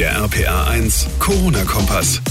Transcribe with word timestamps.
Der 0.00 0.16
RPA 0.16 0.64
1 0.64 1.08
Corona-Kompass. 1.18 2.22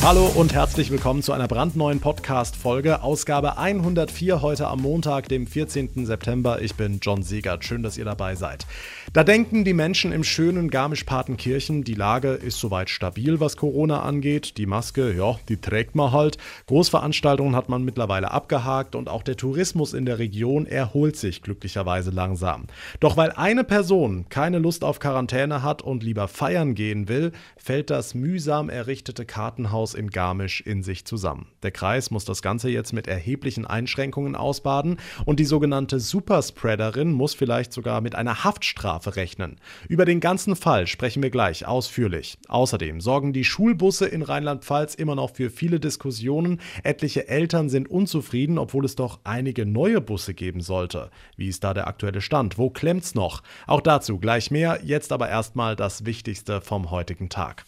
Hallo 0.00 0.26
und 0.26 0.54
herzlich 0.54 0.90
willkommen 0.92 1.22
zu 1.22 1.32
einer 1.32 1.48
brandneuen 1.48 2.00
Podcast-Folge, 2.00 3.02
Ausgabe 3.02 3.58
104 3.58 4.40
heute 4.40 4.68
am 4.68 4.80
Montag, 4.80 5.28
dem 5.28 5.46
14. 5.46 6.06
September. 6.06 6.62
Ich 6.62 6.76
bin 6.76 7.00
John 7.02 7.22
Siegert. 7.22 7.64
Schön, 7.64 7.82
dass 7.82 7.98
ihr 7.98 8.04
dabei 8.04 8.36
seid. 8.36 8.64
Da 9.12 9.24
denken 9.24 9.64
die 9.64 9.74
Menschen 9.74 10.12
im 10.12 10.22
schönen 10.22 10.70
Garmisch-Partenkirchen, 10.70 11.82
die 11.82 11.94
Lage 11.94 12.30
ist 12.30 12.60
soweit 12.60 12.90
stabil, 12.90 13.40
was 13.40 13.56
Corona 13.56 14.02
angeht. 14.02 14.56
Die 14.56 14.66
Maske, 14.66 15.12
ja, 15.12 15.36
die 15.48 15.56
trägt 15.56 15.96
man 15.96 16.12
halt. 16.12 16.38
Großveranstaltungen 16.66 17.56
hat 17.56 17.68
man 17.68 17.84
mittlerweile 17.84 18.30
abgehakt 18.30 18.94
und 18.94 19.08
auch 19.08 19.24
der 19.24 19.36
Tourismus 19.36 19.94
in 19.94 20.06
der 20.06 20.20
Region 20.20 20.64
erholt 20.64 21.16
sich 21.16 21.42
glücklicherweise 21.42 22.10
langsam. 22.10 22.68
Doch 23.00 23.16
weil 23.16 23.32
eine 23.32 23.64
Person 23.64 24.26
keine 24.28 24.60
Lust 24.60 24.84
auf 24.84 25.00
Quarantäne 25.00 25.62
hat 25.62 25.82
und 25.82 26.04
lieber 26.04 26.28
feiern 26.28 26.76
gehen 26.76 27.08
will, 27.08 27.17
fällt 27.56 27.90
das 27.90 28.14
mühsam 28.14 28.68
errichtete 28.68 29.24
Kartenhaus 29.24 29.94
in 29.94 30.10
Garmisch 30.10 30.60
in 30.60 30.82
sich 30.82 31.04
zusammen. 31.04 31.48
Der 31.62 31.70
Kreis 31.70 32.10
muss 32.10 32.24
das 32.24 32.42
Ganze 32.42 32.70
jetzt 32.70 32.92
mit 32.92 33.06
erheblichen 33.06 33.66
Einschränkungen 33.66 34.36
ausbaden 34.36 34.98
und 35.24 35.40
die 35.40 35.44
sogenannte 35.44 36.00
Superspreaderin 36.00 37.12
muss 37.12 37.34
vielleicht 37.34 37.72
sogar 37.72 38.00
mit 38.00 38.14
einer 38.14 38.44
Haftstrafe 38.44 39.16
rechnen. 39.16 39.56
Über 39.88 40.04
den 40.04 40.20
ganzen 40.20 40.56
Fall 40.56 40.86
sprechen 40.86 41.22
wir 41.22 41.30
gleich 41.30 41.66
ausführlich. 41.66 42.38
Außerdem 42.48 43.00
sorgen 43.00 43.32
die 43.32 43.44
Schulbusse 43.44 44.06
in 44.06 44.22
Rheinland-Pfalz 44.22 44.94
immer 44.94 45.14
noch 45.14 45.34
für 45.34 45.50
viele 45.50 45.80
Diskussionen. 45.80 46.60
Etliche 46.82 47.28
Eltern 47.28 47.68
sind 47.68 47.90
unzufrieden, 47.90 48.58
obwohl 48.58 48.84
es 48.84 48.94
doch 48.94 49.20
einige 49.24 49.66
neue 49.66 50.00
Busse 50.00 50.34
geben 50.34 50.60
sollte. 50.60 51.10
Wie 51.36 51.48
ist 51.48 51.64
da 51.64 51.74
der 51.74 51.88
aktuelle 51.88 52.20
Stand? 52.20 52.58
Wo 52.58 52.70
klemmt's 52.70 53.14
noch? 53.14 53.42
Auch 53.66 53.80
dazu 53.80 54.18
gleich 54.18 54.50
mehr. 54.50 54.80
Jetzt 54.84 55.12
aber 55.12 55.28
erstmal 55.28 55.76
das 55.76 56.04
Wichtigste 56.04 56.60
vom 56.60 56.90
heutigen 56.90 57.07
Tag. 57.28 57.64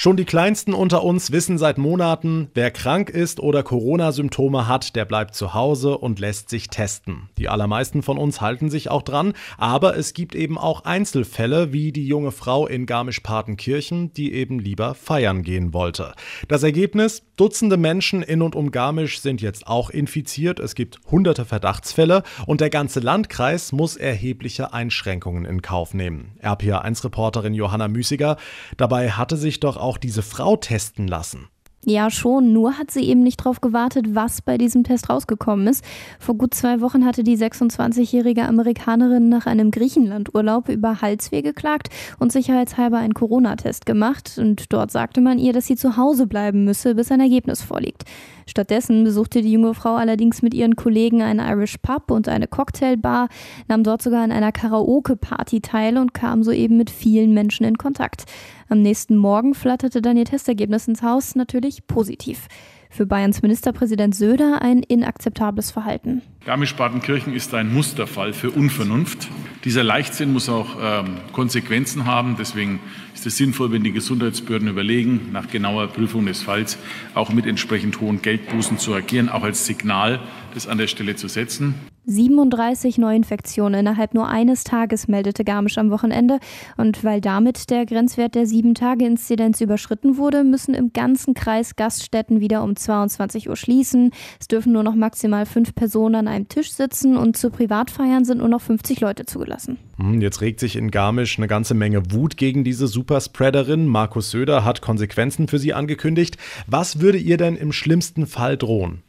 Schon 0.00 0.16
die 0.16 0.24
Kleinsten 0.24 0.74
unter 0.74 1.02
uns 1.02 1.32
wissen 1.32 1.58
seit 1.58 1.76
Monaten, 1.76 2.52
wer 2.54 2.70
krank 2.70 3.10
ist 3.10 3.40
oder 3.40 3.64
Corona-Symptome 3.64 4.68
hat, 4.68 4.94
der 4.94 5.04
bleibt 5.04 5.34
zu 5.34 5.54
Hause 5.54 5.98
und 5.98 6.20
lässt 6.20 6.50
sich 6.50 6.68
testen. 6.68 7.30
Die 7.36 7.48
allermeisten 7.48 8.04
von 8.04 8.16
uns 8.16 8.40
halten 8.40 8.70
sich 8.70 8.92
auch 8.92 9.02
dran, 9.02 9.32
aber 9.56 9.96
es 9.96 10.14
gibt 10.14 10.36
eben 10.36 10.56
auch 10.56 10.84
Einzelfälle, 10.84 11.72
wie 11.72 11.90
die 11.90 12.06
junge 12.06 12.30
Frau 12.30 12.68
in 12.68 12.86
Garmisch-Partenkirchen, 12.86 14.12
die 14.12 14.34
eben 14.34 14.60
lieber 14.60 14.94
feiern 14.94 15.42
gehen 15.42 15.74
wollte. 15.74 16.12
Das 16.46 16.62
Ergebnis? 16.62 17.24
Dutzende 17.34 17.76
Menschen 17.76 18.22
in 18.22 18.42
und 18.42 18.56
um 18.56 18.72
Garmisch 18.72 19.20
sind 19.20 19.40
jetzt 19.40 19.66
auch 19.66 19.90
infiziert. 19.90 20.58
Es 20.58 20.74
gibt 20.74 20.98
hunderte 21.08 21.44
Verdachtsfälle 21.44 22.22
und 22.46 22.60
der 22.60 22.68
ganze 22.68 22.98
Landkreis 23.00 23.70
muss 23.70 23.96
erhebliche 23.96 24.72
Einschränkungen 24.72 25.44
in 25.44 25.62
Kauf 25.62 25.94
nehmen. 25.94 26.32
RPA1-Reporterin 26.42 27.54
Johanna 27.54 27.88
Müßiger, 27.88 28.36
dabei 28.76 29.10
hatte 29.12 29.36
sich 29.36 29.60
doch 29.60 29.76
auch 29.76 29.87
auch 29.88 29.98
diese 29.98 30.22
Frau 30.22 30.56
testen 30.56 31.08
lassen. 31.08 31.48
Ja, 31.84 32.10
schon, 32.10 32.52
nur 32.52 32.76
hat 32.76 32.90
sie 32.90 33.04
eben 33.04 33.22
nicht 33.22 33.40
darauf 33.40 33.60
gewartet, 33.60 34.14
was 34.14 34.42
bei 34.42 34.58
diesem 34.58 34.84
Test 34.84 35.08
rausgekommen 35.08 35.68
ist. 35.68 35.84
Vor 36.18 36.34
gut 36.34 36.52
zwei 36.52 36.80
Wochen 36.80 37.06
hatte 37.06 37.22
die 37.22 37.38
26-jährige 37.38 38.44
Amerikanerin 38.44 39.28
nach 39.28 39.46
einem 39.46 39.70
Griechenlandurlaub 39.70 40.68
über 40.68 41.00
Halsweh 41.00 41.40
geklagt 41.40 41.88
und 42.18 42.32
sicherheitshalber 42.32 42.98
einen 42.98 43.14
Corona-Test 43.14 43.86
gemacht. 43.86 44.38
Und 44.38 44.72
dort 44.72 44.90
sagte 44.90 45.20
man 45.20 45.38
ihr, 45.38 45.52
dass 45.52 45.66
sie 45.66 45.76
zu 45.76 45.96
Hause 45.96 46.26
bleiben 46.26 46.64
müsse, 46.64 46.94
bis 46.94 47.12
ein 47.12 47.20
Ergebnis 47.20 47.62
vorliegt. 47.62 48.04
Stattdessen 48.48 49.04
besuchte 49.04 49.42
die 49.42 49.52
junge 49.52 49.74
Frau 49.74 49.96
allerdings 49.96 50.40
mit 50.40 50.54
ihren 50.54 50.74
Kollegen 50.74 51.22
einen 51.22 51.46
Irish 51.46 51.76
Pub 51.78 52.10
und 52.10 52.28
eine 52.28 52.48
Cocktailbar, 52.48 53.28
nahm 53.68 53.84
dort 53.84 54.00
sogar 54.00 54.22
an 54.22 54.32
einer 54.32 54.52
Karaoke-Party 54.52 55.60
teil 55.60 55.98
und 55.98 56.14
kam 56.14 56.42
soeben 56.42 56.78
mit 56.78 56.90
vielen 56.90 57.34
Menschen 57.34 57.64
in 57.64 57.76
Kontakt. 57.76 58.24
Am 58.68 58.80
nächsten 58.80 59.16
Morgen 59.16 59.54
flatterte 59.54 60.00
dann 60.00 60.16
ihr 60.16 60.24
Testergebnis 60.24 60.88
ins 60.88 61.02
Haus, 61.02 61.34
natürlich 61.34 61.86
positiv. 61.86 62.48
Für 62.90 63.06
Bayerns 63.06 63.42
Ministerpräsident 63.42 64.14
Söder 64.14 64.62
ein 64.62 64.82
inakzeptables 64.82 65.70
Verhalten. 65.70 66.22
Garmisch-Partenkirchen 66.44 67.34
ist 67.34 67.52
ein 67.54 67.72
Musterfall 67.72 68.32
für 68.32 68.50
Unvernunft. 68.50 69.28
Dieser 69.64 69.84
Leichtsinn 69.84 70.32
muss 70.32 70.48
auch 70.48 70.76
ähm, 70.80 71.18
Konsequenzen 71.32 72.06
haben. 72.06 72.36
Deswegen 72.38 72.80
ist 73.14 73.26
es 73.26 73.36
sinnvoll, 73.36 73.72
wenn 73.72 73.84
die 73.84 73.92
Gesundheitsbehörden 73.92 74.68
überlegen, 74.68 75.28
nach 75.32 75.48
genauer 75.48 75.88
Prüfung 75.88 76.26
des 76.26 76.42
Falls 76.42 76.78
auch 77.14 77.30
mit 77.30 77.46
entsprechend 77.46 78.00
hohen 78.00 78.22
Geldbußen 78.22 78.78
zu 78.78 78.94
agieren, 78.94 79.28
auch 79.28 79.42
als 79.42 79.66
Signal, 79.66 80.20
das 80.54 80.66
an 80.66 80.78
der 80.78 80.86
Stelle 80.86 81.16
zu 81.16 81.28
setzen. 81.28 81.74
37 82.08 82.96
Neuinfektionen 82.96 83.80
innerhalb 83.80 84.14
nur 84.14 84.28
eines 84.28 84.64
Tages 84.64 85.08
meldete 85.08 85.44
Garmisch 85.44 85.76
am 85.76 85.90
Wochenende. 85.90 86.38
Und 86.78 87.04
weil 87.04 87.20
damit 87.20 87.68
der 87.68 87.84
Grenzwert 87.84 88.34
der 88.34 88.46
7-Tage-Inzidenz 88.46 89.60
überschritten 89.60 90.16
wurde, 90.16 90.42
müssen 90.42 90.72
im 90.72 90.94
ganzen 90.94 91.34
Kreis 91.34 91.76
Gaststätten 91.76 92.40
wieder 92.40 92.62
um 92.62 92.76
22 92.76 93.50
Uhr 93.50 93.56
schließen. 93.56 94.12
Es 94.40 94.48
dürfen 94.48 94.72
nur 94.72 94.82
noch 94.82 94.94
maximal 94.94 95.44
fünf 95.44 95.74
Personen 95.74 96.14
an 96.14 96.28
einem 96.28 96.48
Tisch 96.48 96.72
sitzen 96.72 97.18
und 97.18 97.36
zu 97.36 97.50
Privatfeiern 97.50 98.24
sind 98.24 98.38
nur 98.38 98.48
noch 98.48 98.62
50 98.62 99.00
Leute 99.00 99.26
zugelassen. 99.26 99.76
Hm, 99.98 100.22
jetzt 100.22 100.40
regt 100.40 100.60
sich 100.60 100.76
in 100.76 100.90
Garmisch 100.90 101.38
eine 101.38 101.46
ganze 101.46 101.74
Menge 101.74 102.10
Wut 102.10 102.38
gegen 102.38 102.64
diese 102.64 102.86
Superspreaderin. 102.86 103.86
Markus 103.86 104.30
Söder 104.30 104.64
hat 104.64 104.80
Konsequenzen 104.80 105.46
für 105.46 105.58
sie 105.58 105.74
angekündigt. 105.74 106.38
Was 106.66 107.00
würde 107.00 107.18
ihr 107.18 107.36
denn 107.36 107.56
im 107.56 107.72
schlimmsten 107.72 108.26
Fall 108.26 108.56
drohen? 108.56 109.02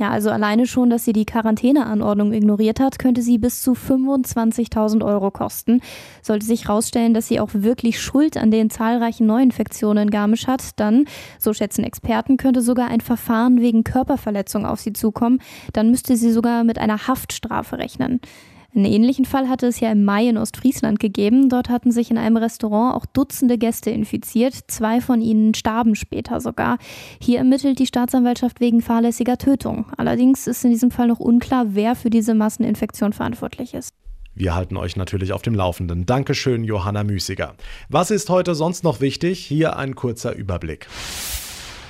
Ja, 0.00 0.08
also 0.08 0.30
alleine 0.30 0.66
schon, 0.66 0.88
dass 0.88 1.04
sie 1.04 1.12
die 1.12 1.26
Quarantäneanordnung 1.26 2.32
ignoriert 2.32 2.80
hat, 2.80 2.98
könnte 2.98 3.20
sie 3.20 3.36
bis 3.36 3.60
zu 3.60 3.72
25.000 3.72 5.04
Euro 5.04 5.30
kosten. 5.30 5.82
Sollte 6.22 6.46
sich 6.46 6.68
herausstellen, 6.68 7.12
dass 7.12 7.28
sie 7.28 7.38
auch 7.38 7.50
wirklich 7.52 8.00
Schuld 8.00 8.38
an 8.38 8.50
den 8.50 8.70
zahlreichen 8.70 9.26
Neuinfektionen 9.26 10.04
in 10.04 10.10
Garmisch 10.10 10.46
hat, 10.46 10.80
dann, 10.80 11.04
so 11.38 11.52
schätzen 11.52 11.84
Experten, 11.84 12.38
könnte 12.38 12.62
sogar 12.62 12.88
ein 12.88 13.02
Verfahren 13.02 13.60
wegen 13.60 13.84
Körperverletzung 13.84 14.64
auf 14.64 14.80
sie 14.80 14.94
zukommen. 14.94 15.38
Dann 15.74 15.90
müsste 15.90 16.16
sie 16.16 16.32
sogar 16.32 16.64
mit 16.64 16.78
einer 16.78 17.06
Haftstrafe 17.06 17.76
rechnen. 17.76 18.20
Einen 18.74 18.84
ähnlichen 18.84 19.24
Fall 19.24 19.48
hatte 19.48 19.66
es 19.66 19.80
ja 19.80 19.90
im 19.90 20.04
Mai 20.04 20.28
in 20.28 20.38
Ostfriesland 20.38 21.00
gegeben. 21.00 21.48
Dort 21.48 21.68
hatten 21.68 21.90
sich 21.90 22.10
in 22.10 22.18
einem 22.18 22.36
Restaurant 22.36 22.94
auch 22.94 23.06
Dutzende 23.06 23.58
Gäste 23.58 23.90
infiziert. 23.90 24.54
Zwei 24.68 25.00
von 25.00 25.20
ihnen 25.20 25.54
starben 25.54 25.96
später 25.96 26.40
sogar. 26.40 26.78
Hier 27.20 27.38
ermittelt 27.38 27.78
die 27.78 27.86
Staatsanwaltschaft 27.86 28.60
wegen 28.60 28.80
fahrlässiger 28.80 29.38
Tötung. 29.38 29.86
Allerdings 29.96 30.46
ist 30.46 30.64
in 30.64 30.70
diesem 30.70 30.90
Fall 30.90 31.08
noch 31.08 31.20
unklar, 31.20 31.66
wer 31.70 31.96
für 31.96 32.10
diese 32.10 32.34
Masseninfektion 32.34 33.12
verantwortlich 33.12 33.74
ist. 33.74 33.94
Wir 34.34 34.54
halten 34.54 34.76
euch 34.76 34.96
natürlich 34.96 35.32
auf 35.32 35.42
dem 35.42 35.54
Laufenden. 35.54 36.06
Dankeschön, 36.06 36.62
Johanna 36.62 37.02
Müßiger. 37.02 37.54
Was 37.88 38.10
ist 38.10 38.30
heute 38.30 38.54
sonst 38.54 38.84
noch 38.84 39.00
wichtig? 39.00 39.44
Hier 39.44 39.76
ein 39.76 39.96
kurzer 39.96 40.34
Überblick. 40.34 40.86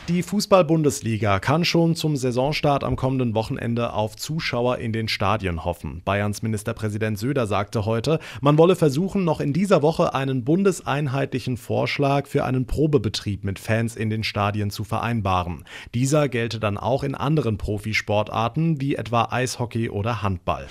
Die 0.08 0.22
Fußball-Bundesliga 0.22 1.38
kann 1.38 1.64
schon 1.64 1.94
zum 1.94 2.16
Saisonstart 2.16 2.82
am 2.82 2.96
kommenden 2.96 3.34
Wochenende 3.34 3.92
auf 3.92 4.16
Zuschauer 4.16 4.78
in 4.78 4.92
den 4.92 5.06
Stadien 5.06 5.64
hoffen. 5.64 6.02
Bayerns 6.04 6.42
Ministerpräsident 6.42 7.18
Söder 7.18 7.46
sagte 7.46 7.84
heute, 7.84 8.18
man 8.40 8.58
wolle 8.58 8.74
versuchen, 8.74 9.24
noch 9.24 9.40
in 9.40 9.52
dieser 9.52 9.82
Woche 9.82 10.12
einen 10.14 10.42
bundeseinheitlichen 10.44 11.56
Vorschlag 11.56 12.26
für 12.26 12.44
einen 12.44 12.66
Probebetrieb 12.66 13.44
mit 13.44 13.60
Fans 13.60 13.94
in 13.94 14.10
den 14.10 14.24
Stadien 14.24 14.70
zu 14.70 14.82
vereinbaren. 14.82 15.64
Dieser 15.94 16.28
gelte 16.28 16.58
dann 16.58 16.76
auch 16.76 17.04
in 17.04 17.14
anderen 17.14 17.56
Profisportarten 17.56 18.80
wie 18.80 18.96
etwa 18.96 19.28
Eishockey 19.30 19.90
oder 19.90 20.22
Handball. 20.22 20.66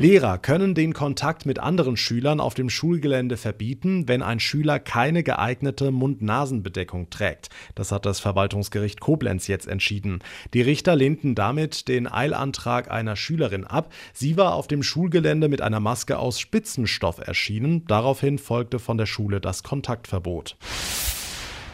Lehrer 0.00 0.38
können 0.38 0.74
den 0.74 0.94
Kontakt 0.94 1.44
mit 1.44 1.58
anderen 1.58 1.94
Schülern 1.98 2.40
auf 2.40 2.54
dem 2.54 2.70
Schulgelände 2.70 3.36
verbieten, 3.36 4.08
wenn 4.08 4.22
ein 4.22 4.40
Schüler 4.40 4.78
keine 4.78 5.22
geeignete 5.22 5.90
Mund-Nasen-Bedeckung 5.90 7.10
trägt. 7.10 7.50
Das 7.74 7.92
hat 7.92 8.06
das 8.06 8.18
Verwaltungsgericht 8.18 8.98
Koblenz 8.98 9.46
jetzt 9.46 9.68
entschieden. 9.68 10.20
Die 10.54 10.62
Richter 10.62 10.96
lehnten 10.96 11.34
damit 11.34 11.86
den 11.86 12.10
Eilantrag 12.10 12.90
einer 12.90 13.14
Schülerin 13.14 13.64
ab. 13.64 13.92
Sie 14.14 14.38
war 14.38 14.54
auf 14.54 14.68
dem 14.68 14.82
Schulgelände 14.82 15.50
mit 15.50 15.60
einer 15.60 15.80
Maske 15.80 16.18
aus 16.18 16.40
Spitzenstoff 16.40 17.18
erschienen. 17.18 17.84
Daraufhin 17.84 18.38
folgte 18.38 18.78
von 18.78 18.96
der 18.96 19.04
Schule 19.04 19.38
das 19.38 19.62
Kontaktverbot. 19.62 20.56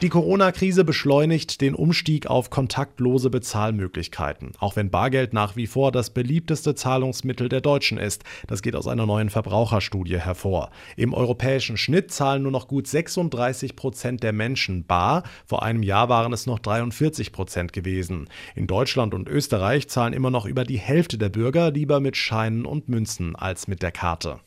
Die 0.02 0.10
Corona-Krise 0.10 0.84
beschleunigt 0.84 1.62
den 1.62 1.74
Umstieg 1.74 2.26
auf 2.26 2.50
kontaktlose 2.50 3.30
Bezahlmöglichkeiten, 3.30 4.52
auch 4.58 4.76
wenn 4.76 4.90
Bargeld 4.90 5.32
nach 5.32 5.56
wie 5.56 5.66
vor 5.66 5.90
das 5.90 6.10
beliebteste 6.10 6.74
Zahlungsmittel 6.74 7.48
der 7.48 7.62
Deutschen 7.62 7.96
ist. 7.96 8.22
Das 8.46 8.60
geht 8.60 8.76
aus 8.76 8.88
einer 8.88 9.06
neuen 9.06 9.30
Verbraucherstudie 9.30 10.18
hervor. 10.18 10.70
Im 10.96 11.14
europäischen 11.14 11.78
Schnitt 11.78 12.12
zahlen 12.12 12.42
nur 12.42 12.52
noch 12.52 12.68
gut 12.68 12.86
36 12.86 13.74
Prozent 13.74 14.22
der 14.22 14.34
Menschen 14.34 14.84
bar. 14.84 15.22
Vor 15.46 15.62
einem 15.62 15.82
Jahr 15.82 16.10
waren 16.10 16.34
es 16.34 16.44
noch 16.44 16.58
43 16.58 17.32
Prozent 17.32 17.72
gewesen. 17.72 18.28
In 18.54 18.66
Deutschland 18.66 19.14
und 19.14 19.30
Österreich 19.30 19.88
zahlen 19.88 20.12
immer 20.12 20.30
noch 20.30 20.44
über 20.44 20.64
die 20.64 20.78
Hälfte 20.78 21.16
der 21.16 21.30
Bürger 21.30 21.70
lieber 21.70 22.00
mit 22.00 22.18
Scheinen 22.18 22.66
und 22.66 22.90
Münzen 22.90 23.34
als 23.34 23.66
mit 23.66 23.82
der 23.82 23.92
Karte. 23.92 24.40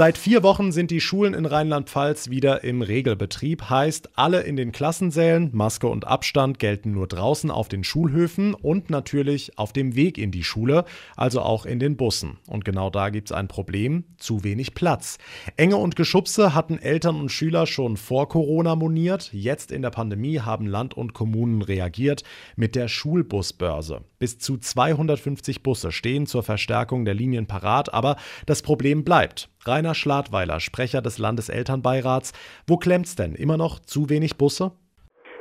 Seit 0.00 0.16
vier 0.16 0.42
Wochen 0.42 0.72
sind 0.72 0.90
die 0.90 1.02
Schulen 1.02 1.34
in 1.34 1.44
Rheinland-Pfalz 1.44 2.30
wieder 2.30 2.64
im 2.64 2.80
Regelbetrieb. 2.80 3.68
Heißt, 3.68 4.16
alle 4.16 4.40
in 4.40 4.56
den 4.56 4.72
Klassensälen, 4.72 5.50
Maske 5.52 5.88
und 5.88 6.06
Abstand 6.06 6.58
gelten 6.58 6.92
nur 6.92 7.06
draußen 7.06 7.50
auf 7.50 7.68
den 7.68 7.84
Schulhöfen 7.84 8.54
und 8.54 8.88
natürlich 8.88 9.58
auf 9.58 9.74
dem 9.74 9.96
Weg 9.96 10.16
in 10.16 10.30
die 10.30 10.42
Schule, 10.42 10.86
also 11.16 11.42
auch 11.42 11.66
in 11.66 11.80
den 11.80 11.98
Bussen. 11.98 12.38
Und 12.48 12.64
genau 12.64 12.88
da 12.88 13.10
gibt 13.10 13.28
es 13.28 13.36
ein 13.36 13.46
Problem, 13.46 14.04
zu 14.16 14.42
wenig 14.42 14.72
Platz. 14.72 15.18
Enge 15.58 15.76
und 15.76 15.96
Geschubse 15.96 16.54
hatten 16.54 16.78
Eltern 16.78 17.16
und 17.16 17.28
Schüler 17.28 17.66
schon 17.66 17.98
vor 17.98 18.26
Corona 18.30 18.76
moniert. 18.76 19.28
Jetzt 19.34 19.70
in 19.70 19.82
der 19.82 19.90
Pandemie 19.90 20.40
haben 20.40 20.64
Land 20.64 20.94
und 20.94 21.12
Kommunen 21.12 21.60
reagiert 21.60 22.22
mit 22.56 22.74
der 22.74 22.88
Schulbusbörse. 22.88 24.00
Bis 24.18 24.38
zu 24.38 24.56
250 24.56 25.62
Busse 25.62 25.92
stehen 25.92 26.26
zur 26.26 26.42
Verstärkung 26.42 27.04
der 27.04 27.12
Linien 27.12 27.46
parat, 27.46 27.92
aber 27.92 28.16
das 28.46 28.62
Problem 28.62 29.04
bleibt. 29.04 29.50
Rainer 29.66 29.94
Schladweiler, 29.94 30.60
Sprecher 30.60 31.02
des 31.02 31.18
Landeselternbeirats. 31.18 32.32
Wo 32.66 32.76
klemmt's 32.76 33.16
denn? 33.16 33.34
Immer 33.34 33.56
noch 33.56 33.78
zu 33.80 34.08
wenig 34.08 34.38
Busse? 34.38 34.72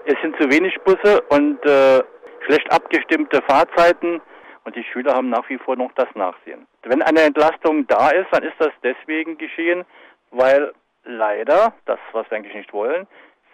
Es 0.05 0.15
sind 0.21 0.35
zu 0.39 0.49
wenig 0.49 0.75
Busse 0.83 1.21
und 1.29 1.63
äh, 1.65 2.03
schlecht 2.45 2.71
abgestimmte 2.71 3.41
Fahrzeiten 3.47 4.21
und 4.65 4.75
die 4.75 4.83
Schüler 4.83 5.13
haben 5.13 5.29
nach 5.29 5.47
wie 5.49 5.57
vor 5.57 5.75
noch 5.75 5.91
das 5.95 6.07
Nachsehen. 6.15 6.67
Wenn 6.83 7.01
eine 7.01 7.21
Entlastung 7.21 7.87
da 7.87 8.09
ist, 8.09 8.27
dann 8.31 8.43
ist 8.43 8.55
das 8.59 8.71
deswegen 8.83 9.37
geschehen, 9.37 9.85
weil 10.31 10.73
leider, 11.05 11.73
das 11.85 11.99
was 12.11 12.29
wir 12.29 12.37
eigentlich 12.37 12.55
nicht 12.55 12.73
wollen, 12.73 13.07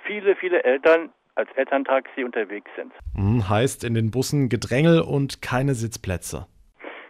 viele, 0.06 0.36
viele 0.36 0.64
Eltern 0.64 1.10
als 1.36 1.50
Elterntaxi 1.56 2.24
unterwegs 2.24 2.70
sind. 2.76 2.94
Hm, 3.16 3.48
heißt 3.50 3.84
in 3.84 3.94
den 3.94 4.12
Bussen 4.12 4.50
Gedrängel 4.50 5.02
und 5.02 5.42
keine 5.42 5.76
Sitzplätze. 5.76 6.48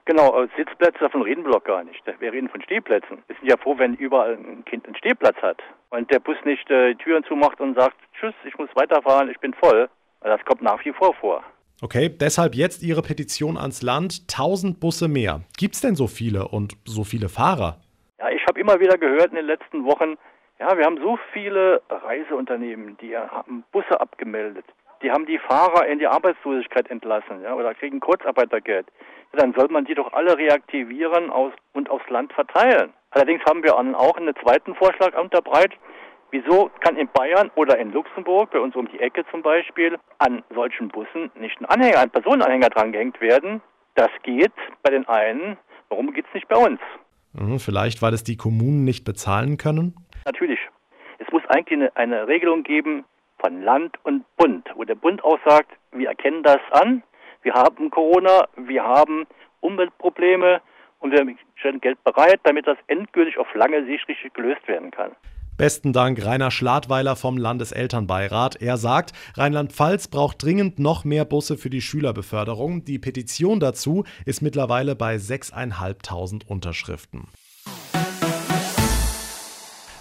Genau, 0.05 0.45
Sitzplätze, 0.55 0.99
davon 0.99 1.23
reden 1.23 1.43
wir 1.45 1.51
doch 1.51 1.63
gar 1.63 1.83
nicht. 1.83 2.03
Wir 2.19 2.31
reden 2.31 2.47
von 2.49 2.61
Stehplätzen. 2.61 3.23
Wir 3.27 3.35
sind 3.37 3.49
ja 3.49 3.57
froh, 3.57 3.77
wenn 3.77 3.95
überall 3.95 4.33
ein 4.33 4.63
Kind 4.65 4.85
einen 4.85 4.95
Stehplatz 4.95 5.37
hat 5.41 5.57
und 5.89 6.11
der 6.11 6.19
Bus 6.19 6.37
nicht 6.45 6.69
äh, 6.69 6.93
die 6.93 7.03
Türen 7.03 7.23
zumacht 7.23 7.59
und 7.59 7.75
sagt, 7.75 7.97
tschüss, 8.19 8.35
ich 8.45 8.55
muss 8.57 8.69
weiterfahren, 8.75 9.29
ich 9.31 9.39
bin 9.39 9.53
voll. 9.55 9.89
Das 10.21 10.43
kommt 10.45 10.61
nach 10.61 10.83
wie 10.85 10.93
vor 10.93 11.13
vor. 11.15 11.43
Okay, 11.81 12.09
deshalb 12.09 12.55
jetzt 12.55 12.83
Ihre 12.83 13.01
Petition 13.01 13.57
ans 13.57 13.81
Land. 13.81 14.27
1000 14.31 14.79
Busse 14.79 15.07
mehr. 15.07 15.41
Gibt 15.57 15.75
es 15.75 15.81
denn 15.81 15.95
so 15.95 16.07
viele 16.07 16.47
und 16.47 16.73
so 16.85 17.03
viele 17.03 17.27
Fahrer? 17.27 17.81
Ja, 18.19 18.29
ich 18.29 18.45
habe 18.47 18.59
immer 18.59 18.79
wieder 18.79 18.97
gehört 18.97 19.31
in 19.31 19.35
den 19.35 19.45
letzten 19.45 19.85
Wochen, 19.85 20.17
ja, 20.59 20.77
wir 20.77 20.85
haben 20.85 20.97
so 20.97 21.19
viele 21.33 21.81
Reiseunternehmen, 21.89 22.95
die 23.01 23.17
haben 23.17 23.65
Busse 23.71 23.99
abgemeldet. 23.99 24.65
Die 25.01 25.11
haben 25.11 25.25
die 25.25 25.39
Fahrer 25.39 25.87
in 25.87 25.99
die 25.99 26.07
Arbeitslosigkeit 26.07 26.89
entlassen 26.89 27.41
ja, 27.43 27.53
oder 27.53 27.73
kriegen 27.73 27.99
Kurzarbeitergeld 27.99 28.87
dann 29.35 29.53
soll 29.53 29.67
man 29.69 29.85
die 29.85 29.95
doch 29.95 30.13
alle 30.13 30.37
reaktivieren 30.37 31.29
aus, 31.29 31.53
und 31.73 31.89
aufs 31.89 32.09
Land 32.09 32.33
verteilen. 32.33 32.93
Allerdings 33.11 33.41
haben 33.45 33.63
wir 33.63 33.75
auch 33.75 34.17
einen 34.17 34.35
zweiten 34.43 34.75
Vorschlag 34.75 35.17
unterbreitet. 35.19 35.77
Wieso 36.31 36.69
kann 36.81 36.97
in 36.97 37.07
Bayern 37.07 37.51
oder 37.55 37.77
in 37.77 37.91
Luxemburg, 37.91 38.51
bei 38.51 38.59
uns 38.59 38.75
um 38.75 38.89
die 38.89 38.99
Ecke 38.99 39.23
zum 39.31 39.41
Beispiel, 39.41 39.97
an 40.17 40.43
solchen 40.53 40.89
Bussen 40.89 41.31
nicht 41.39 41.59
ein 41.61 41.65
Anhänger, 41.65 41.99
ein 41.99 42.09
Personenanhänger 42.09 42.69
dran 42.69 42.91
gehängt 42.91 43.21
werden? 43.21 43.61
Das 43.95 44.09
geht 44.23 44.51
bei 44.83 44.91
den 44.91 45.07
einen. 45.07 45.57
Warum 45.89 46.13
geht 46.13 46.25
es 46.27 46.33
nicht 46.33 46.47
bei 46.47 46.57
uns? 46.57 46.79
Mhm, 47.33 47.59
vielleicht, 47.59 48.01
weil 48.01 48.13
es 48.13 48.23
die 48.23 48.37
Kommunen 48.37 48.83
nicht 48.83 49.05
bezahlen 49.05 49.57
können? 49.57 49.95
Natürlich. 50.25 50.59
Es 51.19 51.31
muss 51.31 51.43
eigentlich 51.47 51.79
eine, 51.79 51.95
eine 51.95 52.27
Regelung 52.27 52.63
geben 52.63 53.05
von 53.45 53.61
Land 53.61 53.95
und 54.03 54.25
Bund, 54.37 54.67
wo 54.75 54.85
der 54.85 54.95
Bund 54.95 55.23
auch 55.23 55.37
sagt, 55.45 55.71
wir 55.91 56.07
erkennen 56.07 56.41
das 56.41 56.59
an, 56.71 57.03
wir 57.43 57.53
haben 57.53 57.91
Corona, 57.91 58.47
wir 58.55 58.83
haben 58.83 59.27
Umweltprobleme 59.59 60.61
und 60.99 61.11
wir 61.11 61.35
stellen 61.55 61.79
Geld 61.79 62.03
bereit, 62.03 62.39
damit 62.43 62.65
das 62.65 62.77
endgültig 62.87 63.37
auf 63.37 63.45
lange 63.53 63.85
Sicht 63.85 64.07
richtig 64.07 64.33
gelöst 64.33 64.67
werden 64.67 64.89
kann. 64.89 65.11
Besten 65.59 65.93
Dank, 65.93 66.25
Rainer 66.25 66.49
Schladweiler 66.49 67.15
vom 67.15 67.37
Landeselternbeirat. 67.37 68.61
Er 68.63 68.77
sagt, 68.77 69.11
Rheinland-Pfalz 69.37 70.07
braucht 70.07 70.43
dringend 70.43 70.79
noch 70.79 71.05
mehr 71.05 71.23
Busse 71.23 71.55
für 71.55 71.69
die 71.69 71.81
Schülerbeförderung. 71.81 72.83
Die 72.83 72.97
Petition 72.97 73.59
dazu 73.59 74.05
ist 74.25 74.41
mittlerweile 74.41 74.95
bei 74.95 75.17
6.500 75.17 76.47
Unterschriften. 76.47 77.27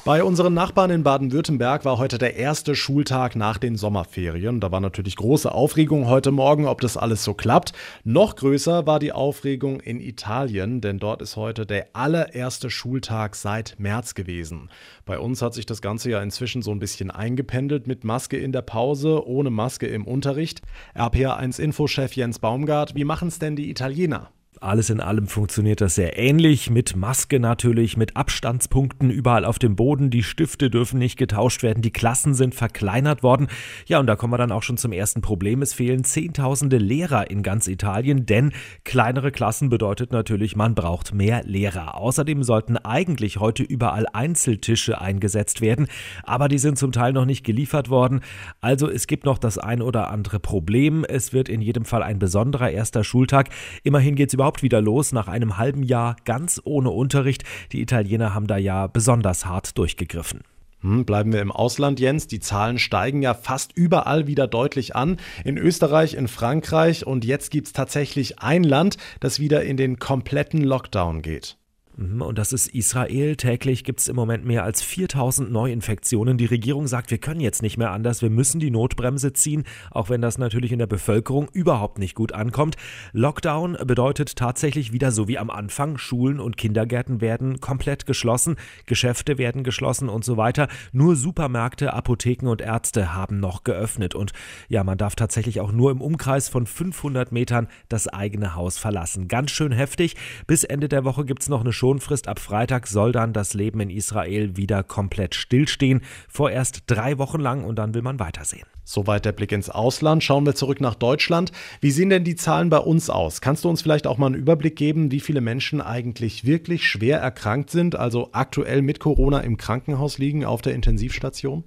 Bei 0.05 0.23
unseren 0.23 0.53
Nachbarn 0.53 0.91
in 0.91 1.03
Baden-Württemberg 1.03 1.87
war 1.87 1.97
heute 1.97 2.19
der 2.19 2.37
erste 2.37 2.75
Schultag 2.75 3.37
nach 3.37 3.57
den 3.57 3.77
Sommerferien. 3.77 4.61
Da 4.61 4.71
war 4.71 4.81
natürlich 4.81 5.17
große 5.17 5.51
Aufregung 5.51 6.09
heute 6.09 6.31
Morgen, 6.31 6.67
ob 6.67 6.83
das 6.83 6.99
alles 6.99 7.25
so 7.25 7.33
klappt. 7.33 7.73
Noch 8.05 8.37
größer 8.37 8.87
war 8.87 8.99
die 8.99 9.13
Aufregung 9.13 9.81
in 9.81 10.01
Italien, 10.01 10.83
denn 10.83 10.99
dort 10.99 11.23
ist 11.23 11.37
heute 11.37 11.65
der 11.65 11.87
allererste 11.95 12.69
Schultag 12.69 13.35
seit 13.35 13.77
März 13.79 14.15
gewesen. 14.15 14.69
Bei 15.07 15.19
uns 15.19 15.41
hat 15.41 15.55
sich 15.55 15.65
das 15.65 15.81
Ganze 15.81 16.11
ja 16.11 16.21
inzwischen 16.23 16.61
so 16.61 16.73
ein 16.73 16.81
bisschen 16.81 17.11
eingependelt 17.11 17.87
mit 17.87 18.05
Maske 18.05 18.37
in 18.37 18.53
der 18.53 18.61
Pause, 18.61 19.27
ohne 19.27 19.49
Maske 19.49 19.87
im 19.87 20.07
Unterricht. 20.07 20.61
RPA1-Infochef 20.95 22.15
Jens 22.15 22.41
Baumgart, 22.41 22.95
wie 22.95 23.05
machen 23.05 23.29
es 23.29 23.39
denn 23.39 23.57
die 23.57 23.71
Italiener? 23.71 24.34
Alles 24.65 24.89
in 24.89 25.01
allem 25.01 25.27
funktioniert 25.27 25.83
das 25.83 25.95
sehr 25.95 26.19
ähnlich, 26.19 26.71
mit 26.71 26.97
Maske 26.97 27.39
natürlich, 27.39 27.99
mit 27.99 28.17
Abstandspunkten 28.17 29.11
überall 29.11 29.45
auf 29.45 29.59
dem 29.59 29.77
Boden. 29.77 30.09
Die 30.09 30.23
Stifte 30.23 30.71
dürfen 30.71 30.99
nicht 30.99 31.19
getauscht 31.19 31.63
werden, 31.63 31.83
die 31.83 31.93
Klassen 31.93 32.33
sind 32.33 32.55
verkleinert 32.55 33.23
worden. 33.23 33.49
Ja, 33.85 34.01
und 34.01 34.07
da 34.07 34.17
kommen 34.17 34.33
wir 34.33 34.39
dann 34.39 34.53
auch 34.53 34.63
schon 34.63 34.79
zum 34.79 34.93
ersten 34.93 35.21
Problem. 35.21 35.61
Es 35.61 35.75
fehlen 35.75 36.03
Zehntausende 36.03 36.79
Lehrer 36.79 37.31
in 37.31 37.43
ganz 37.43 37.67
Italien, 37.69 38.25
denn 38.25 38.53
kleinere 38.85 39.33
Klassen 39.33 39.69
bedeutet 39.69 40.13
natürlich, 40.13 40.57
man 40.57 40.75
braucht 40.75 41.13
mehr 41.13 41.43
Lehrer. 41.45 41.99
Außerdem 41.99 42.43
sollten 42.43 42.79
eigentlich 42.79 43.41
heute 43.41 43.65
überall 43.65 44.07
Einzeltische 44.15 44.99
eingesetzt 44.99 45.61
werden, 45.61 45.89
aber 46.23 46.49
die 46.49 46.57
sind 46.57 46.79
zum 46.79 46.91
Teil 46.91 47.13
noch 47.13 47.27
nicht 47.27 47.45
geliefert 47.45 47.91
worden. 47.91 48.23
Also 48.63 48.89
es 48.89 49.09
gibt 49.09 49.27
noch 49.27 49.37
das 49.37 49.59
ein 49.59 49.83
oder 49.83 50.09
andere 50.09 50.41
Problem. 50.41 51.05
Es 51.05 51.35
wird 51.35 51.51
in 51.51 51.61
jedem 51.61 51.85
Fall 51.85 52.03
ein 52.03 52.19
besonderer 52.19 52.71
erster 52.71 53.05
Schultag. 53.05 53.51
Immerhin 53.83 54.15
geht 54.15 54.29
es 54.29 54.35
überhaupt 54.35 54.54
überhaupt 54.55 54.63
wieder 54.63 54.81
los 54.81 55.13
nach 55.13 55.27
einem 55.27 55.59
halben 55.59 55.83
Jahr 55.83 56.17
ganz 56.25 56.61
ohne 56.65 56.91
Unterricht. 56.91 57.43
Die 57.73 57.81
Italiener 57.81 58.35
haben 58.35 58.47
da 58.47 58.57
ja 58.57 58.87
besonders 58.87 59.47
hart 59.47 59.77
durchgegriffen. 59.79 60.43
Hm, 60.81 61.05
bleiben 61.05 61.33
wir 61.33 61.41
im 61.41 61.51
Ausland, 61.51 61.99
Jens. 61.99 62.29
Die 62.29 62.41
Zahlen 62.41 62.79
steigen 62.79 63.23
ja 63.23 63.35
fast 63.35 63.73
überall 63.77 64.27
wieder 64.27 64.47
deutlich 64.47 64.95
an. 64.95 65.17
In 65.45 65.59
Österreich, 65.59 66.15
in 66.15 66.29
Frankreich 66.29 67.05
und 67.05 67.25
jetzt 67.25 67.51
gibt 67.51 67.69
es 67.69 67.73
tatsächlich 67.73 68.39
ein 68.39 68.63
Land, 68.63 68.97
das 69.19 69.41
wieder 69.41 69.65
in 69.65 69.77
den 69.77 69.99
kompletten 69.99 70.63
Lockdown 70.63 71.23
geht. 71.23 71.57
Mhm, 71.97 72.23
und 72.23 72.39
das 72.39 72.53
ist 72.53 72.69
Israel. 72.69 73.37
Täglich 73.37 73.85
gibt 73.85 74.01
es 74.01 74.09
im 74.09 74.17
Moment 74.17 74.45
mehr 74.45 74.65
als 74.65 74.83
4000 74.83 75.51
Neuinfektionen. 75.53 76.39
Die 76.39 76.47
Regierung 76.47 76.87
sagt, 76.87 77.11
wir 77.11 77.19
können 77.19 77.41
jetzt 77.41 77.63
nicht 77.63 77.77
mehr 77.77 77.93
anders, 77.93 78.23
wir 78.23 78.31
müssen 78.31 78.59
die 78.59 78.71
Notbremse 78.71 79.33
ziehen, 79.33 79.65
auch 79.91 80.09
wenn 80.09 80.21
das 80.21 80.39
natürlich 80.39 80.73
in 80.73 80.79
der 80.79 80.87
Bevölkerung 80.87 81.49
überhaupt 81.53 81.99
nicht 81.99 82.15
gut 82.15 82.33
ankommt. 82.33 82.77
Lockdown 83.13 83.77
bedeutet 83.85 84.37
tatsächlich 84.37 84.93
wieder 84.93 85.13
so 85.13 85.29
wie 85.29 85.39
am 85.39 85.51
Anfang, 85.51 85.97
Schulen 85.99 86.41
und 86.41 86.57
Kindergärten 86.57 87.21
werden 87.21 87.61
komplett 87.61 88.07
geschlossen, 88.07 88.57
Geschäfte 88.87 89.39
werden 89.39 89.63
geschlossen 89.63 90.09
und 90.09 90.25
so 90.25 90.37
weiter. 90.37 90.69
Nur 90.93 91.15
Supermärkte, 91.15 91.93
Apotheken 91.93 92.49
und 92.49 92.61
Ärzte 92.61 93.15
haben 93.15 93.39
noch 93.39 93.63
geöffnet. 93.63 94.15
Und 94.15 94.33
ja, 94.69 94.83
man 94.83 94.99
darf 94.99 95.15
tatsächlich 95.15 95.61
auch 95.61 95.71
nur 95.71 95.93
im 95.93 96.01
Umkreis 96.01 96.49
von 96.49 96.67
500 96.67 97.31
Metern 97.31 97.69
das 97.89 98.09
eigene 98.09 98.57
Haus 98.57 98.79
verlassen. 98.79 99.29
Ganz 99.29 99.53
schön 99.53 99.73
heftig. 99.73 100.17
Bis 100.47 100.65
Ende 100.65 100.89
der 100.89 101.05
Woche 101.05 101.25
gibt 101.25 101.43
es 101.43 101.49
noch 101.49 101.61
eine 101.61 101.73
Schonfrist. 101.85 102.29
Ab 102.29 102.39
Freitag 102.39 102.87
soll 102.87 103.13
dann 103.13 103.35
das 103.35 103.53
Leben 103.53 103.79
in 103.79 103.91
Israel 103.91 104.57
wieder 104.57 104.83
komplett 104.83 105.35
stillstehen. 105.35 106.01
Vorerst 106.31 106.85
drei 106.87 107.19
Wochen 107.19 107.41
lang 107.41 107.63
und 107.63 107.77
dann 107.77 107.93
will 107.93 108.01
man 108.01 108.19
weitersehen. 108.19 108.67
Soweit 108.85 109.27
der 109.27 109.33
Blick 109.33 109.53
ins 109.53 109.69
Ausland. 109.69 110.25
Schauen 110.25 110.47
wir 110.47 110.55
zurück 110.55 110.81
nach 110.81 110.95
Deutschland. 110.95 111.53
Wie 111.83 111.91
sehen 111.91 112.09
denn 112.09 112.25
die 112.25 112.37
Zahlen 112.37 112.71
bei 112.71 112.79
uns 112.79 113.11
aus? 113.11 113.43
Kannst 113.43 113.65
du 113.65 113.69
uns 113.69 113.83
vielleicht 113.83 114.07
auch 114.07 114.17
mal 114.17 114.29
einen 114.29 114.35
Überblick 114.35 114.77
geben, 114.77 115.11
wie 115.11 115.21
viele 115.21 115.43
Menschen 115.43 115.83
eigentlich 115.83 116.47
wirklich 116.47 116.89
schwer 116.89 117.19
erkrankt 117.19 117.69
sind, 117.69 117.97
also 117.97 118.31
aktuell 118.33 118.81
mit 118.81 118.99
Corona 118.99 119.41
im 119.41 119.59
Krankenhaus 119.59 120.17
liegen 120.17 120.47
auf 120.47 120.63
der 120.63 120.75
Intensivstation? 120.75 121.65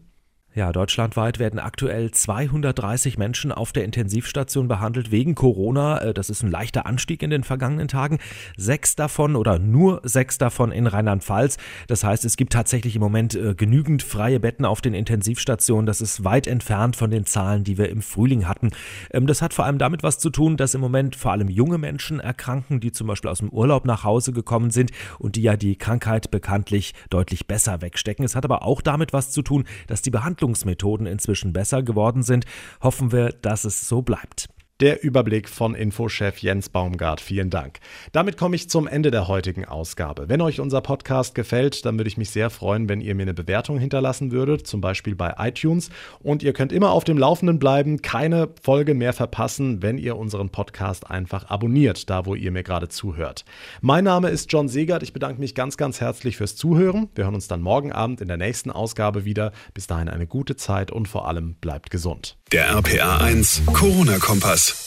Ja, 0.58 0.72
deutschlandweit 0.72 1.38
werden 1.38 1.60
aktuell 1.60 2.10
230 2.10 3.20
Menschen 3.20 3.52
auf 3.52 3.74
der 3.74 3.84
Intensivstation 3.84 4.68
behandelt 4.68 5.12
wegen 5.12 5.36
Corona. 5.36 6.00
Äh, 6.00 6.14
das 6.16 6.32
ist 6.32 6.42
ein 6.42 6.50
leichter 6.50 6.88
Anstieg 6.88 7.22
in 7.22 7.30
den 7.30 7.44
vergangenen 7.44 7.88
Tagen. 7.88 8.18
Sechs 8.58 8.96
davon 8.96 9.36
oder 9.36 9.60
nur 9.60 10.02
sechs 10.04 10.40
davon 10.40 10.72
in 10.72 10.88
Rheinland-Pfalz. 10.88 11.58
Das 11.86 12.04
heißt, 12.04 12.26
es 12.26 12.38
gibt 12.38 12.54
tatsächlich 12.54 12.96
im 12.96 13.04
Moment 13.04 13.36
äh, 13.36 13.54
genügend 13.54 14.02
freie 14.02 14.40
Betten 14.40 14.66
auf 14.66 14.82
den 14.82 14.96
Intensivstationen. 14.96 15.86
Das 15.86 16.02
ist 16.02 16.24
weit 16.24 16.48
entfernt 16.48 16.96
von 16.96 17.12
den 17.12 17.28
Zahlen, 17.28 17.64
die 17.64 17.78
wir 17.78 17.90
im 17.90 18.02
Frühling 18.02 18.48
hatten. 18.48 18.72
Ähm, 19.12 19.28
das 19.28 19.44
hat 19.44 19.54
vor 19.54 19.66
allem 19.66 19.78
damit 19.78 20.02
was 20.02 20.18
zu 20.18 20.32
tun, 20.32 20.58
dass 20.58 20.74
im 20.74 20.82
Moment 20.82 21.16
vor 21.16 21.34
allem 21.34 21.50
junge 21.50 21.78
Menschen 21.78 22.20
erkranken, 22.20 22.80
die 22.80 22.92
zum 22.92 23.06
Beispiel 23.06 23.30
aus 23.30 23.38
dem 23.38 23.50
Urlaub 23.50 23.86
nach 23.86 24.04
Hause 24.04 24.34
gekommen 24.34 24.72
sind 24.72 24.90
und 25.20 25.36
die 25.36 25.44
ja 25.44 25.56
die 25.56 25.76
Krankheit 25.76 26.32
bekanntlich 26.32 26.96
deutlich 27.12 27.46
besser 27.46 27.84
wegstecken. 27.84 28.26
Es 28.26 28.36
hat 28.36 28.44
aber 28.44 28.64
auch 28.64 28.82
damit 28.82 29.14
was 29.14 29.30
zu 29.30 29.44
tun, 29.44 29.64
dass 29.86 30.02
die 30.02 30.10
Behandlung 30.10 30.47
Behandlungsmethoden 30.48 31.08
inzwischen 31.08 31.54
besser 31.54 31.84
geworden 31.84 32.24
sind, 32.24 32.46
hoffen 32.82 33.12
wir, 33.12 33.30
dass 33.30 33.66
es 33.66 33.88
so 33.88 34.02
bleibt. 34.02 34.48
Der 34.80 35.04
Überblick 35.04 35.50
von 35.50 35.74
Infochef 35.74 36.38
Jens 36.38 36.70
Baumgart. 36.70 37.20
Vielen 37.20 37.50
Dank. 37.50 37.80
Damit 38.12 38.38
komme 38.38 38.56
ich 38.56 38.70
zum 38.70 38.86
Ende 38.86 39.10
der 39.10 39.28
heutigen 39.28 39.66
Ausgabe. 39.66 40.30
Wenn 40.30 40.40
euch 40.40 40.60
unser 40.60 40.82
Podcast 40.82 41.34
gefällt, 41.34 41.84
dann 41.84 41.98
würde 41.98 42.08
ich 42.08 42.18
mich 42.18 42.30
sehr 42.30 42.52
freuen, 42.52 42.88
wenn 42.88 43.02
ihr 43.02 43.16
mir 43.16 43.24
eine 43.24 43.34
Bewertung 43.34 43.80
hinterlassen 43.80 44.32
würdet, 44.32 44.68
zum 44.68 44.80
Beispiel 44.80 45.16
bei 45.16 45.34
iTunes. 45.40 45.90
Und 46.20 46.44
ihr 46.44 46.54
könnt 46.54 46.72
immer 46.72 46.92
auf 46.92 47.04
dem 47.04 47.18
Laufenden 47.18 47.58
bleiben, 47.58 48.04
keine 48.04 48.50
Folge 48.62 48.94
mehr 48.94 49.14
verpassen, 49.14 49.82
wenn 49.82 49.98
ihr 49.98 50.16
unseren 50.16 50.52
Podcast 50.52 51.10
einfach 51.10 51.50
abonniert, 51.50 52.08
da 52.12 52.28
wo 52.28 52.36
ihr 52.36 52.52
mir 52.52 52.62
gerade 52.62 52.88
zuhört. 52.88 53.46
Mein 53.82 54.04
Name 54.04 54.30
ist 54.30 54.54
John 54.54 54.70
Segert. 54.70 55.02
Ich 55.02 55.12
bedanke 55.12 55.40
mich 55.40 55.56
ganz, 55.56 55.78
ganz 55.78 56.02
herzlich 56.02 56.38
fürs 56.38 56.56
Zuhören. 56.56 57.10
Wir 57.16 57.24
hören 57.24 57.34
uns 57.34 57.48
dann 57.48 57.64
morgen 57.64 57.94
Abend 57.94 58.22
in 58.22 58.28
der 58.28 58.38
nächsten 58.38 58.70
Ausgabe 58.70 59.26
wieder. 59.26 59.54
Bis 59.74 59.88
dahin 59.88 60.08
eine 60.08 60.28
gute 60.28 60.56
Zeit 60.56 60.92
und 60.92 61.08
vor 61.08 61.28
allem 61.28 61.56
bleibt 61.56 61.90
gesund. 61.90 62.38
Der 62.54 62.74
RPA 62.78 63.18
1 63.18 63.64
Corona-Kompass. 63.74 64.87